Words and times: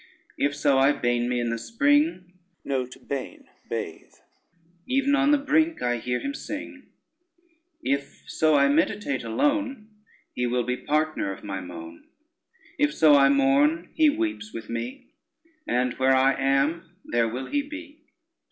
If 0.35 0.55
so 0.55 0.79
I 0.79 0.93
bain 0.93 1.29
me 1.29 1.39
in 1.39 1.51
the 1.51 1.59
spring, 1.59 2.33
Even 2.65 2.87
on 5.15 5.29
the 5.29 5.37
brink 5.37 5.83
I 5.83 5.97
hear 5.97 6.19
him 6.19 6.33
sing: 6.33 6.87
If 7.83 8.23
so 8.25 8.55
I 8.55 8.67
meditate 8.67 9.23
alone, 9.23 9.89
He 10.33 10.47
will 10.47 10.63
be 10.63 10.75
partner 10.77 11.31
of 11.31 11.43
my 11.43 11.59
moan. 11.61 12.05
If 12.79 12.95
so 12.95 13.13
I 13.13 13.29
mourn, 13.29 13.91
he 13.93 14.09
weeps 14.09 14.51
with 14.51 14.71
me, 14.71 15.11
And 15.67 15.93
where 15.99 16.15
I 16.15 16.33
am 16.33 16.95
there 17.05 17.27
will 17.29 17.45
he 17.45 17.61
be. 17.61 17.99